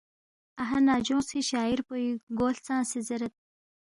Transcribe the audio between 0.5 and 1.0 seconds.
اَہا